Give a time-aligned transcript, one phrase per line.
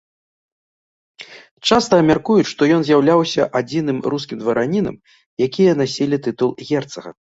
[1.71, 4.95] Часта мяркуюць, што ён з'яўляўся адзіным рускім дваранінам,
[5.49, 7.09] якія насілі тытул герцага.